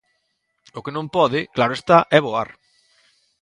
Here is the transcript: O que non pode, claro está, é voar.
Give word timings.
O 0.77 0.83
que 0.83 0.95
non 0.95 1.11
pode, 1.17 1.39
claro 1.55 1.73
está, 1.75 1.97
é 2.17 2.19
voar. 2.27 2.49